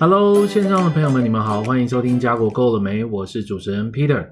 [0.00, 3.04] Hello，线上的朋友们，你们好，欢迎收听家国够了没？
[3.04, 4.26] 我是主持人 Peter。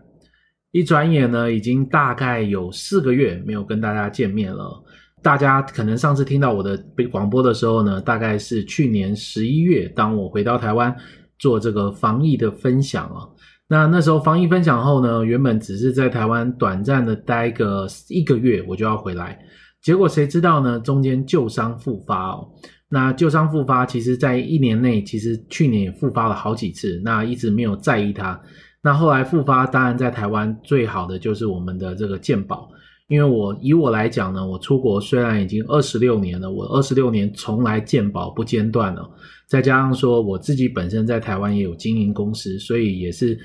[0.73, 4.83] 一转眼呢，已经大概有四个月没有跟大家见面了。
[5.23, 6.77] 大家可能上次听到我的
[7.13, 10.95] 广播的时候呢，大概是去年十一月，当我回到台湾
[11.39, 13.23] 做这个防疫的分享啊。
[13.69, 19.39] 那那时候防疫分享后呢，原本只是在台湾短暂的待个一个月，我就要回来。
[19.81, 20.79] 结果谁知道呢？
[20.81, 22.49] 中间旧伤复发哦。
[22.95, 28.39] 那旧伤复发，其实在一年内，其实去年也复发了好几次，那一直没有在意它。
[28.83, 32.69] 那后来复发，当然在台湾最好的就是我们的这个健保，
[33.09, 39.09] 因为我以我来讲呢，我出国虽然已经二十六年了，我二十六年从来健保不间断了，
[39.49, 43.39] 再加上说我自己本身在台湾也有经营公司，所以也是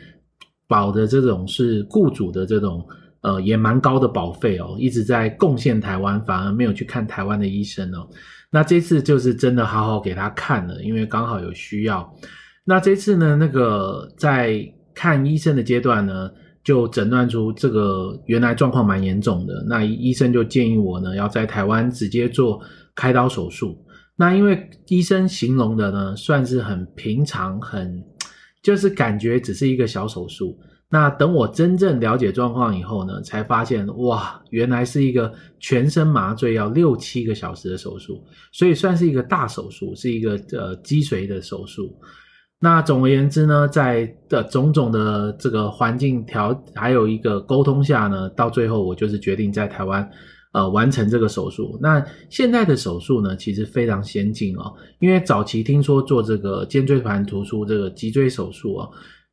[0.68, 2.86] 保的这种是雇主的这种
[3.22, 8.08] 呃也蛮高的保费哦，一直在贡献台湾，反而没有去看台湾的医生哦。
[8.50, 12.14] 那这次就是真的好好给他看了，因为刚好有需要。
[12.64, 14.62] 那这次呢，那个在
[14.94, 16.32] 看医生的阶段呢，
[16.64, 19.66] 就诊断出这个原来状况蛮严重的。
[19.68, 22.62] 那医生就建议我呢，要在台湾直接做
[22.96, 23.78] 开刀手术。
[24.16, 28.04] 那因为医生形容的呢，算是很平常，很
[28.64, 30.58] 就是感觉只是一个小手术。
[30.90, 41.94] 那等我真正了解状况以后呢，才发现哇，原来是一个全身麻醉要六七个小时的手术，所以算是一个大手术，是一个呃脊髓的手术。
[42.60, 50.10] 那总而言之呢，在的种种的这个环境调，还有一个沟通下呢，到最后我就是决定在台湾
[50.54, 51.78] 呃完成这个手术。
[51.82, 58.90] 那现在的手术呢，其实非常先进哦，因为早期听说做这个肩椎盘突出这个脊椎手术哦。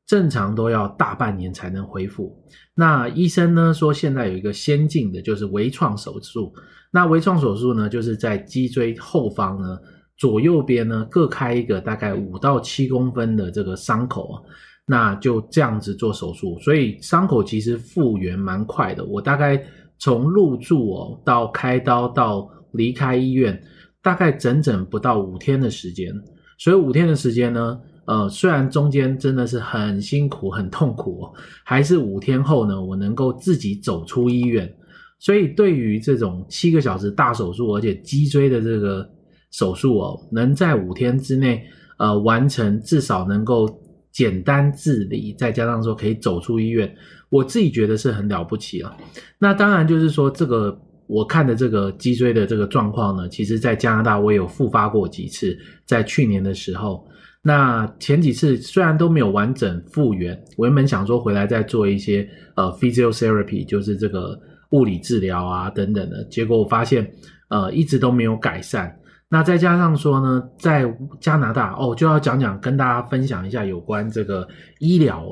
[0.07, 2.37] 正常都要大半年才能恢复。
[2.75, 6.53] 那医生呢说，现在有一个先进的，就是微创手术。
[6.91, 9.79] 那微创手术呢，就是在脊椎后方呢，
[10.17, 14.45] 左右边呢各开一个大概五到七公分的这个伤口，
[14.87, 16.59] 那就这样子做手术。
[16.61, 19.05] 所以伤口其实复原蛮快的。
[19.05, 19.65] 我大概
[19.99, 23.59] 从入住哦到开刀到离开医院，
[24.03, 26.13] 大概整整不到五天的时间。
[26.59, 27.81] 所以五天的时间呢。
[28.07, 31.33] 呃，虽然中间真的是很辛苦、很痛苦哦，
[31.65, 34.71] 还是五天后呢，我能够自己走出医院。
[35.19, 39.09] 所以对于这种七个小时大手术，而且脊椎的这个
[39.51, 41.65] 手术哦，能在五天之内
[41.97, 43.67] 呃完成，至少能够
[44.13, 46.95] 简单自理，再加上说可以走出医院，
[47.31, 48.95] 我自己觉得是很了不起啊。
[49.39, 57.03] 那当然就是说，这个我看的这个脊椎的这个状况呢，其实在加拿大我也有复发过几次，在去年的时候。
[57.47, 64.41] 那前几次虽然都没有完整复原，我原本想说回来再做一些呃 physiotherapy，就是这个
[64.71, 67.09] 物理治疗啊等等的，结果我发现
[67.49, 68.99] 呃一直都没有改善。
[69.29, 70.91] 那再加上说呢，在
[71.21, 75.29] 加拿大哦，就要讲讲跟大家分享一下有关这个医疗。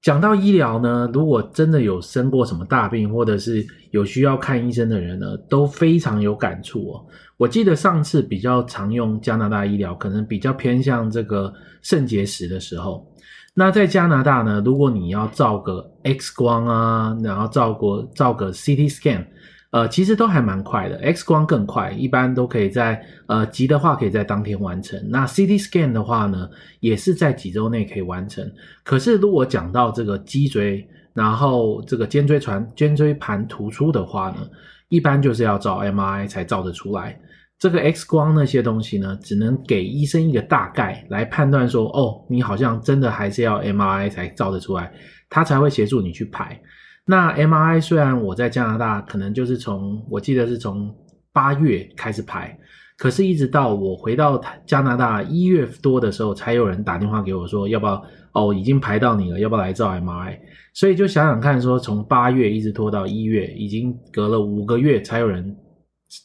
[0.00, 7.04] 讲到医疗呢，如果真的有生过什么大病，或者是有需要看医生的人呢，都非常有感触哦。
[7.36, 13.06] 我记得上次比较常用加拿大医疗，可能比较偏向这个肾结石的时候。
[13.54, 19.26] 那在加拿大呢，如果你要照个 X 光啊，然后照个照个 CT scan，
[19.70, 20.96] 呃，其实都还蛮快的。
[21.02, 24.98] X 光更快，一般都可以在呃急的话可以在当天完成。
[25.10, 26.48] 那 CT scan 的话呢，
[26.80, 28.50] 也是在几周内可以完成。
[28.82, 34.48] 可是如果讲到这个脊椎，然后这个肩椎传肩椎盘突出的话呢，
[34.88, 37.20] 一般就是要照 MRI 才照得出来。
[37.58, 44.90] 这个 X 光那些东西呢，只能给医生一个大概来判断说，哦，你好像真的还是要 MRI 才照得出来，
[45.28, 46.58] 他才会协助你去排。
[47.08, 50.94] 那 MRI 虽然我在加拿大可能就是从我记得是从
[51.32, 52.54] 八月开始排，
[52.98, 60.38] 可是一直到我回到加拿大一月多的时候，才有人打电话给我说，要不要哦，已经排到你了，要不要来照 MRI？
[60.74, 65.56] 所以就想想看，说从八月一直拖到一月，已经隔了五个月才有人。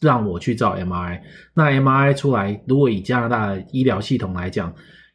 [0.01, 1.19] 让我去照 MRI，
[1.53, 4.73] 那 MRI 出来，如果以加拿大的医疗系统来讲，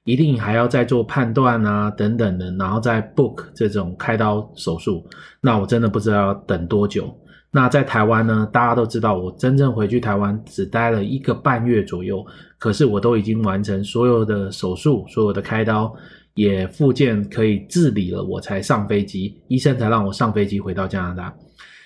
[0.09, 5.07] 一定还要再做判断啊，等等的，然后再 book 这种开刀手术，
[5.43, 7.15] 那我真的不知道要等多久。
[7.51, 12.25] 那在台湾呢，大家都知道，我真正回去台湾只待了一个半月左右，
[12.59, 15.95] 可是我都已经完成所有的手术，所有的开刀，
[16.33, 21.37] 也复健可以自理了，我才上飞机，医生才让我上飞机回到加拿大。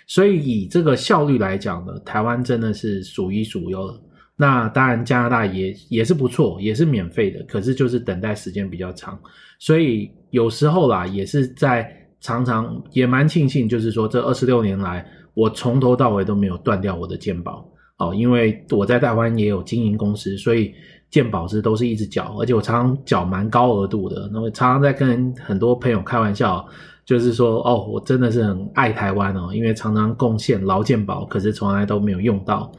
[0.06, 4.00] 所以以这个效率来讲呢，台湾真的是数一数二。
[4.42, 9.16] 那当然加拿大也也是不错，也是免费的，可是就是等待时间比较长。
[9.60, 11.88] 所以有时候啦，也是在
[12.20, 17.64] 常常也蛮庆幸，就是说这二十六年来，我从头到尾都没有断掉我的健保
[17.98, 20.74] 哦，因为我在台湾也有经营公司，所以
[21.08, 24.28] 健保是都是一直缴，而且我常常缴蛮高额度的。
[24.32, 26.66] 那我常常在跟很多朋友开玩笑，
[27.04, 32.72] 就是说哦，我真的是很爱台湾哦，因为常常贡献劳健保，可是从来都没有用到。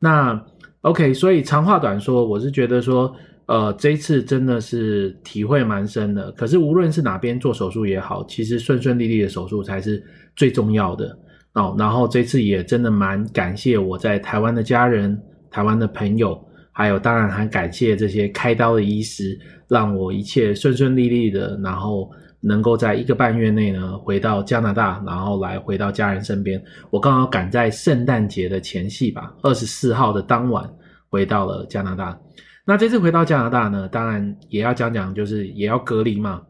[0.00, 0.38] 那
[0.82, 3.14] OK，所以长话短说，我是觉得说。
[3.48, 6.30] 呃，这次真的是体会蛮深的。
[6.32, 10.04] 可是无论是哪边做手术也好，其实顺顺利利的手术才是
[10.36, 11.18] 最重要的
[11.54, 11.74] 哦。
[11.78, 15.18] 然后这次也真的蛮感谢我在台湾的家人、
[15.50, 16.38] 台湾的朋友，
[16.72, 22.10] 还有当然还感谢这些开刀的医师，让我一切顺顺利利的，然后
[22.40, 26.62] 能够在一个半月内呢回到加拿大，然后来回到家人身边。
[26.90, 30.68] 我刚好赶在圣诞节的前夕吧，二十四号的当晚
[31.08, 32.18] 回到了加拿大。
[32.64, 36.42] 那这次回到加拿大呢，当然也要讲讲，就是也要隔离嘛。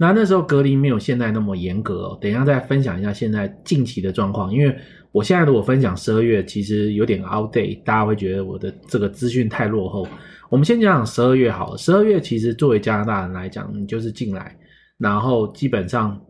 [0.00, 2.18] 那那时候隔离没有现在那么严格哦。
[2.20, 4.74] 等一下再分享一下现在近期的状况，因为
[5.12, 10.06] 我现在如果分享十二月，其实有点 outdate，大家会觉得我的这个资讯太落后。
[10.48, 11.76] 我们先讲讲十二月好了。
[11.76, 14.56] 十二月其实作为加拿大人来讲，你就是进来，
[14.98, 16.20] 然后基本上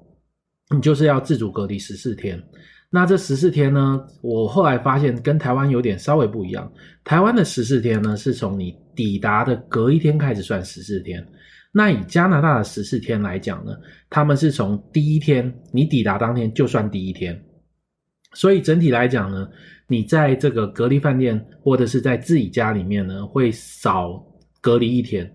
[0.75, 2.41] 你就是要自主隔离十四天。
[2.91, 6.71] 那这十四天呢，我后来发现跟台湾有点稍微不一样。
[7.05, 11.27] 台湾的十四天呢，是从你抵达的隔一天开始算十四天。
[11.71, 13.73] 那以加拿大的十四天来讲呢，
[14.09, 17.39] 他们是从第一天你抵达当天就算第一天。
[18.33, 19.47] 所以整体来讲呢，
[19.87, 24.23] 你在这个隔离饭店或者是在自己家里面呢，会少
[24.63, 25.31] 隔离一天。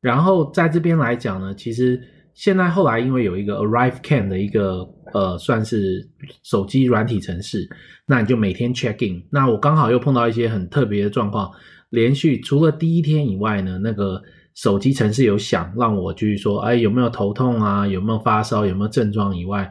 [0.00, 2.00] 然后在这边来讲呢，其实。
[2.38, 6.08] 现在后来因为有一个 ArriveCan 的一个呃算是
[6.44, 7.68] 手机软体程式，
[8.06, 9.24] 那你就每天 check in。
[9.30, 11.50] 那我刚好又碰到一些很特别的状况，
[11.90, 14.22] 连续除了第一天以外呢，那个
[14.54, 17.84] 手机程式有响，让我继续说，哎，有没有头痛啊？
[17.84, 18.64] 有没有发烧？
[18.64, 19.68] 有没有症状以外，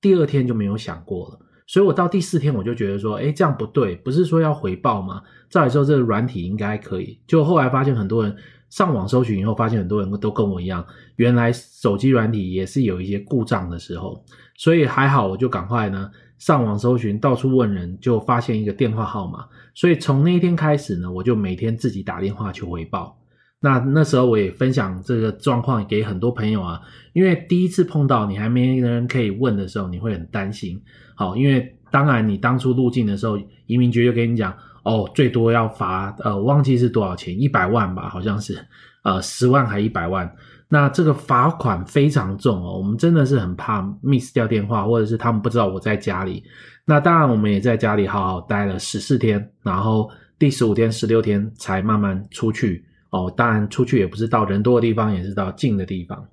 [0.00, 1.38] 第二天就没有想过了。
[1.68, 5.22] 所以我到第四天我就觉得说，哎，这样不对，不是说要回报吗？
[5.48, 7.20] 照理说这个软体应该可以。
[7.28, 8.36] 就后来发现很多人。
[8.70, 10.86] 上网搜寻以后，发现很多人都跟我一样，
[11.16, 14.24] 原来手机软体也是有一些故障的时候，
[14.56, 16.08] 所以还好，我就赶快呢
[16.38, 19.44] 上网搜寻，到处问人，就发现一个电话号码，
[19.74, 23.18] 所以从那一天开始呢，我就每天自己打电话去回报。
[23.60, 26.80] 那那时候我也分享这个状况给很多朋友啊，
[27.12, 30.80] 因为第一次碰到你还没人可以问的时候，你会很担心。
[31.16, 33.36] 好，因为当然你当初入境的时候，
[33.66, 34.56] 移民局就跟你讲。
[34.82, 38.58] 哦，最多要罚，呃，忘记是多少钱，一百万吧，好像是，
[39.02, 40.30] 呃，十万还一百万。
[40.68, 46.44] 那这个罚款非常重哦，我们真的是很怕 miss 掉电话，或者是他们不知道我在家里。
[46.84, 52.84] 那当然，我们也在家里好好待了十四天，然后第十五天、十六天才慢慢出去。
[53.10, 56.24] 哦，当然出去也不是到人多的地方，也是到近的地方。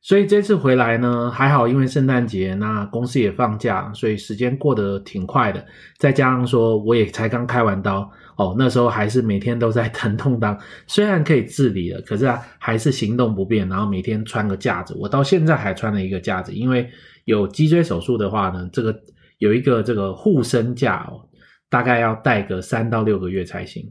[0.00, 5.66] 所以这次回来呢，还好，因为圣诞节，那公司也放假，所以时间过得挺快的。
[5.98, 10.56] 再加上说，我也才刚开完刀，哦，那时候还是每天都在 疼痛当，
[10.86, 14.94] 虽然可以自理了，可是啊，还是行动不便，然后每天穿个架子。
[14.98, 16.88] 我到现在还穿了一个架子，因为
[17.24, 18.96] 有脊椎手术的话呢，这个
[19.38, 21.26] 有一个这个护身架哦，
[21.68, 23.84] 大概要戴个三到六个月才行。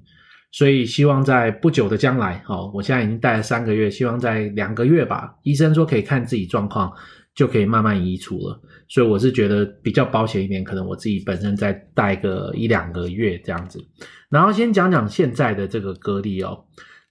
[0.58, 6.92] 所以希望在不久的将来，哦，我现在已经戴了三个月，希望在两个月吧，医生说可以看自己状况，
[7.36, 8.60] 就可以慢慢移除了。
[8.88, 13.86] 所以我是觉得比较保险一点，可能我自己本身再戴个一两个月这样子。
[14.30, 16.66] 然后先讲讲现在的这个隔离哦，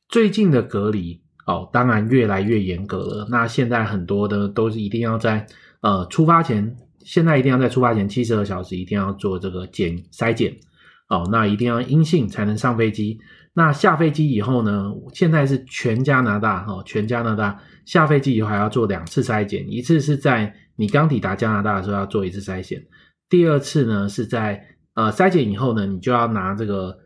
[0.08, 3.28] 最近的隔离哦，当然越来越严格了。
[3.30, 5.46] 那现在很多的都是一定要在
[5.82, 10.52] 呃出发前，现在一定要在出发前七十二小时一定要做这个检筛检。
[11.08, 13.18] 哦，那一定要阴性才能上飞机。
[13.54, 14.92] 那下飞机以后呢？
[15.14, 22.84] 现在是全加拿大哈，全加拿大下飞机以后还要做两次筛检，一次是在你刚抵达加拿大的时候要做一次筛检，
[23.28, 24.62] 第二次呢是在
[24.94, 26.98] 呃筛检以后呢，你就要拿这个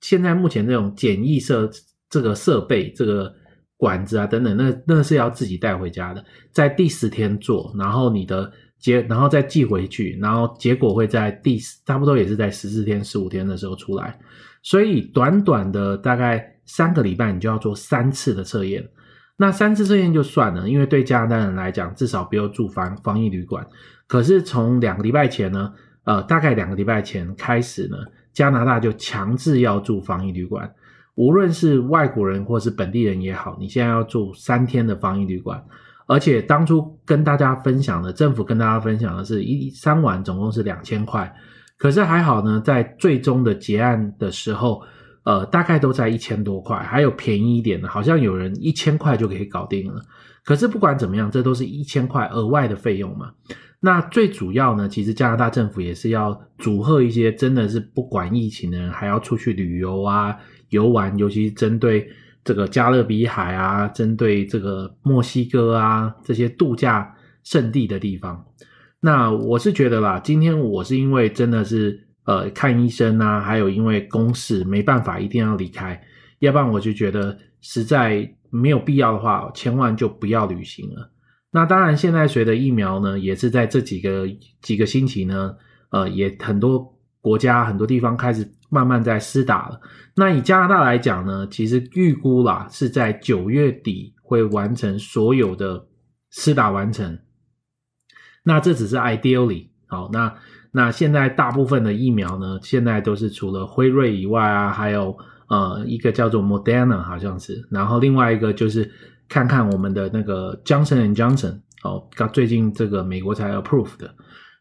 [0.00, 1.68] 现在目前这种检疫设
[2.08, 3.34] 这个设备、这个
[3.76, 8.52] 管子啊等等，那那是要自己带回家的，在第十天做，然后你的。
[8.80, 14.18] 结，然后再寄回去，然后结果会在第差不多也是在十四天、十五天的时候出来，
[14.62, 18.88] 所以短短的大概三个礼拜，你就要做三次的测验。
[19.36, 23.66] 那三次测验就算了，因为对加拿大人来讲，至少不要住防防疫旅馆。
[24.06, 25.72] 可是从两个礼拜前呢，
[26.04, 27.96] 呃，大概两个礼拜前开始呢，
[28.32, 30.70] 加拿大就强制要住防疫旅馆，
[31.14, 35.62] 无论是外国人或是本地人也好，你现在要住三天的防疫旅馆。
[36.10, 41.32] 而且当初跟大家分享的，政府跟大家分享的是一三晚总共是两千块，
[41.78, 44.82] 可是还好呢，在最终的结案的时候，
[45.22, 50.02] 呃，大概都在一千多块，还有便宜一点的，好像有人一千块就可以搞定了。
[50.44, 53.30] 可是不管怎么样，这都是一千块额外的费用嘛。
[53.78, 60.36] 那最主要呢，其实加拿大政府也是要祝贺一些真的是不管疫情的人，还要出去旅游啊、
[60.70, 62.08] 游玩，尤其是针对
[62.44, 68.44] 这个加勒比海啊、针对这个墨西哥啊这些度假胜地的地方。
[69.00, 76.02] 那我是觉得啦，今天我是因为真的是呃看医生啊，还有因为公事没办法一定要离开，
[76.38, 81.10] 要不然我就觉得实在没有必要的话，千万就不要旅行了。
[81.52, 84.28] 那当然，现在随着疫苗呢，也是在这几个
[84.60, 85.56] 几个星期呢，
[85.90, 89.80] 呃，也很多国家很多地方开始慢慢在施打了。
[90.16, 95.86] 那以加拿大来讲呢，其实预估啦是在九月底会完成所有的
[96.30, 97.18] 施打完成。
[98.44, 100.34] 那这只是 ideally 好，那
[100.72, 105.16] 那现在大部分的疫苗呢，现在都是除了辉瑞以外啊，还有
[105.48, 108.90] 呃一个叫做 Moderna 好像是，然后另外一个就是。
[109.32, 114.12] 看看我们的那个 Johnson and Johnson 哦，刚最近这个美国才 approve 的，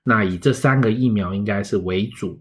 [0.04, 2.40] 那以这三个疫苗应该是为主。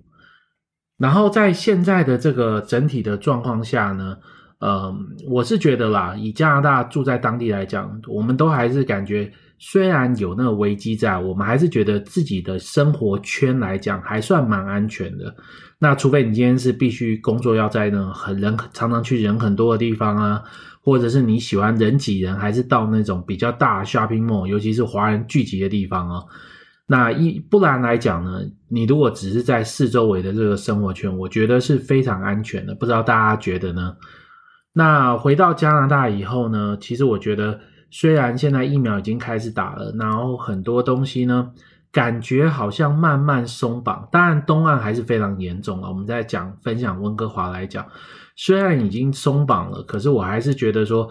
[0.99, 4.17] 然后在现在的这个整体的状况下呢，
[4.59, 4.95] 呃，
[5.29, 15.35] 我是觉得啦，以加拿大住在当地来讲，我们都还是感觉虽然有那个危机在，我们还是觉得自己的生活圈来讲还算蛮安全的。
[15.79, 20.43] 那除非你今天是必须工作要在那很人常常去人很多的地方啊。
[20.81, 26.27] 或者是你喜欢人挤人，还是到那种比较大 shopping mall，尤其是华人聚集的地方哦。
[26.91, 32.75] 那一不然来讲呢，你如果只是在四周围的这个生活圈，我觉得是非常安全的。
[32.75, 33.95] 不知道大家觉得呢？
[34.73, 41.51] 那回到加拿大以后呢，其实我觉得虽然现在疫苗已经开始打了，然后很多东西呢，
[41.93, 44.09] 感觉好像慢慢松绑。
[44.11, 45.91] 当然东岸还是非常严重啊。
[45.91, 47.87] 我们在讲分享温哥华来讲。
[48.35, 51.11] 虽然已经松绑了，可是我还是觉得说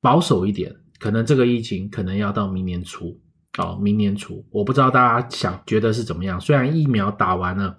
[0.00, 3.18] 保守一点，可能这个疫情可能要到明年初
[3.58, 6.40] 哦，明年初我不知道大家想觉得是怎么样。
[6.40, 7.78] 虽然疫苗打完了，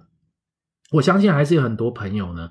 [0.90, 2.50] 我相信还是有很多朋友呢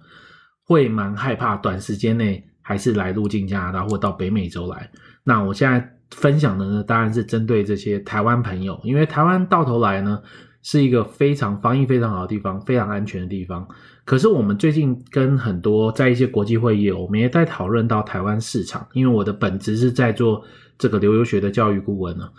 [0.63, 4.89] 会蛮害怕，短时间内还是来入境加拿大或到北美洲来。
[5.23, 10.21] 那我现在分享的呢，当然是针对这些台湾朋友，因为台湾到头来呢
[10.63, 13.67] 是一个非常防疫非常好的地方，非常安全的地方。
[14.05, 20.41] 可是我们最近跟很多在一些国际会议，我们也在讨论到台湾市场，因为我的本职是在做
[20.77, 22.29] 这个留游学的教育顾问呢。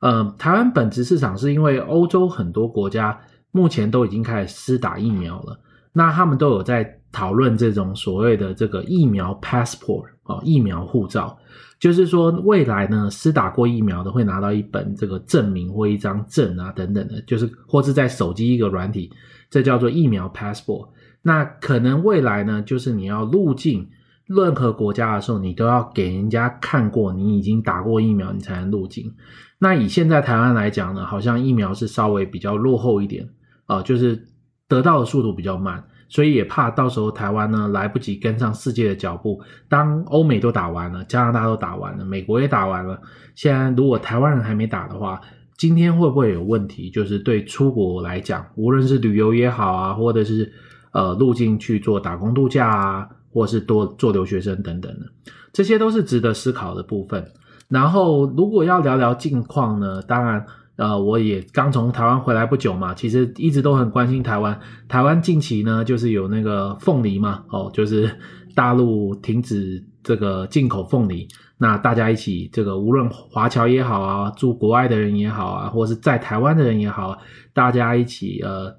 [0.00, 3.18] 呃，台湾本质市场是因为欧洲很多国家
[3.50, 5.58] 目前都已经开始施打疫苗了，
[5.92, 11.38] 那他们都有在讨论这种所谓的这个疫苗 passport 哦，疫苗护照，
[11.80, 19.10] 就是说未来呢，施打过疫苗的会拿到一本这个证明或一张证啊等等的，就是或是在手机一个软体，
[19.48, 20.88] 这叫做疫苗 passport。
[21.22, 23.88] 那可能未来呢，就是你要入境
[24.26, 29.14] 任何国家的时候，你都要给人家看过你已经打过疫苗，你才能入境。
[29.58, 33.28] 那以现在台湾来讲呢，好像疫苗是稍微比较落后一点
[33.66, 34.26] 啊，就是
[34.68, 39.40] 得到的速度比较慢，所以也怕到时候台湾呢来不及跟上世界的脚步。
[39.68, 43.00] 当欧美都打完了，加拿大都打完了，美国也打完了，
[43.34, 45.20] 现在如果台湾人还没打的话，
[45.56, 46.90] 今天会不会有问题？
[46.90, 50.52] 就是对出国来讲，无论是旅游也好啊，或者是
[50.92, 55.04] 呃，入境去做打工度假啊，或是多做留学生等等的，
[55.52, 57.22] 这些都是值得思考的部分。
[57.68, 64.58] 然后，如果要聊聊近况呢，当然，呃，我也刚从台湾回来不久嘛，其实一直都很关心台湾。
[64.88, 68.10] 台湾近期呢，就是有那个凤梨嘛，哦，就是
[68.54, 71.28] 大陆停止这个进口凤梨，
[71.58, 77.18] 那大家一起这个，无论华侨也好啊，住国外的人也好啊，或是在台湾的人也好，
[77.52, 78.74] 大家一起呃。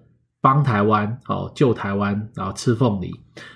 [0.47, 3.13] 帮台湾哦，救台湾，然后吃凤梨。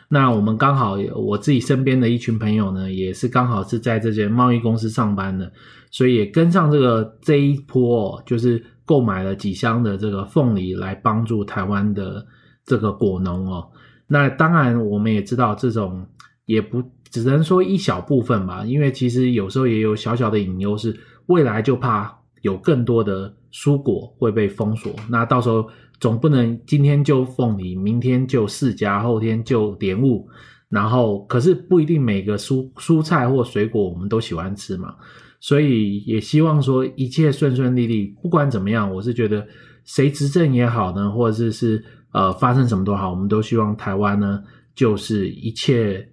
[0.09, 5.49] 那我们刚好，我自己身边的一群朋友呢，也是刚好是在这间贸易公司上班的，
[5.89, 12.25] 所以也跟上这个这一波，就是购买了几箱的这个凤梨来帮助台湾的
[12.65, 13.69] 这个果农哦。
[14.05, 16.05] 那当然，我们也知道这种
[16.45, 20.93] 也不只能说一小部分吧，因为其实有时候也有小小的隐忧，是
[21.27, 25.69] 未来就怕有更多的蔬果会被封锁，那到时候。
[26.01, 30.27] 总不能今天就凤梨，明天就释迦，后天就莲雾，
[30.67, 34.95] 然后可是不一定每个蔬蔬菜或水果我们都喜欢吃嘛，
[35.39, 38.07] 所以也希望说一切顺顺利利。
[38.23, 39.45] 不管怎么样，我是觉得
[39.85, 44.41] 谁执政也好呢，或者是是呃发生什么都好，我们都希望台湾呢
[44.73, 46.03] 就是一切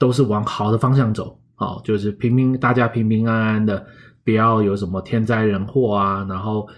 [0.00, 3.86] 都是往好的方向走，好，就是平平大家平平安安的，
[4.24, 6.68] 不要有什么天灾人祸啊，然后。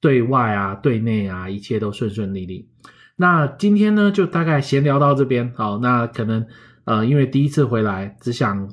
[0.00, 2.68] 对外啊，对内啊，一切都顺顺利利。
[3.16, 5.52] 那今天呢，就大概闲聊到这边。
[5.54, 6.46] 好，那可能
[6.84, 8.68] 呃，因为第一次回来，只想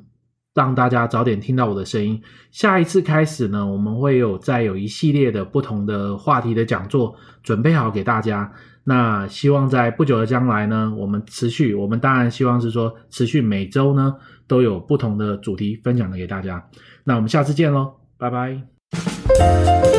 [0.56, 2.22] 让大家早点听到我的声音。
[2.50, 8.52] 下一次开始呢，我们会有再有一系列的不同的话题的讲座准备好给大家。
[8.86, 14.16] 那希望在不久的将来呢，我们持续，我们当然希望是说持续每周呢
[14.48, 16.66] 都有不同的主题分享的给大家。
[17.04, 19.97] 那我们下次见喽，拜拜。